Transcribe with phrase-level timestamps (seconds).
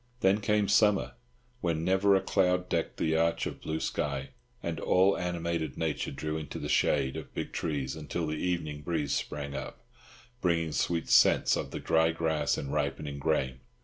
[0.21, 1.13] Then came summer,
[1.59, 4.29] when never a cloud decked the arch of blue sky,
[4.63, 9.13] and all animated nature drew into the shade of big trees until the evening breeze
[9.13, 9.85] sprang up,
[10.41, 13.59] bringing sweet scents of the dry grass and ripening grain.